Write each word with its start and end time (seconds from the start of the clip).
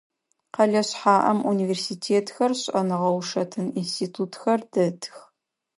Къэлэ 0.53 0.81
шъхьаӏэм 0.87 1.39
университетхэр, 1.51 2.51
шӏэныгъэ-ушэтын 2.61 3.67
институтхэр 3.81 4.59
дэтых. 4.71 5.15